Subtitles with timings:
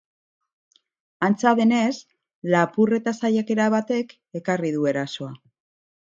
[1.25, 1.91] Antza denez,
[2.53, 5.29] lapurreta saiakera batek ekarri du erasoa.